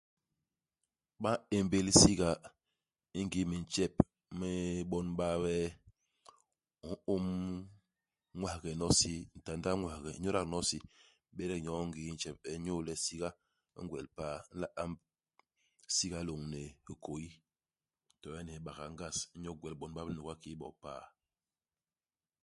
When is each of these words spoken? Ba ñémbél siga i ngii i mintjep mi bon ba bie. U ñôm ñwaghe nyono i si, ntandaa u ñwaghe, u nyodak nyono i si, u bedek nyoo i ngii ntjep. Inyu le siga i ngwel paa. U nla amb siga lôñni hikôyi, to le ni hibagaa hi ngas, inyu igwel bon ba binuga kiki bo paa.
Ba 1.21 1.31
ñémbél 1.51 1.87
siga 2.01 2.29
i 3.19 3.19
ngii 3.25 3.45
i 3.45 3.49
mintjep 3.51 3.93
mi 4.39 4.51
bon 4.91 5.07
ba 5.17 5.27
bie. 5.43 5.59
U 6.85 7.15
ñôm 7.23 7.25
ñwaghe 8.39 8.71
nyono 8.77 8.87
i 8.93 8.97
si, 9.01 9.13
ntandaa 9.39 9.75
u 9.75 9.79
ñwaghe, 9.81 10.11
u 10.15 10.19
nyodak 10.21 10.45
nyono 10.47 10.65
i 10.65 10.67
si, 10.69 10.77
u 10.85 10.89
bedek 11.35 11.61
nyoo 11.63 11.79
i 11.83 11.87
ngii 11.89 12.09
ntjep. 12.13 12.37
Inyu 12.53 12.75
le 12.87 12.93
siga 13.03 13.29
i 13.79 13.79
ngwel 13.83 14.07
paa. 14.17 14.37
U 14.41 14.43
nla 14.55 14.67
amb 14.83 14.97
siga 15.95 16.19
lôñni 16.27 16.63
hikôyi, 16.85 17.29
to 18.19 18.27
le 18.33 18.39
ni 18.45 18.51
hibagaa 18.55 18.87
hi 18.89 18.93
ngas, 18.95 19.17
inyu 19.35 19.49
igwel 19.53 19.75
bon 19.79 19.91
ba 19.95 20.07
binuga 20.07 20.33
kiki 20.41 20.59
bo 20.59 20.67
paa. 20.83 21.03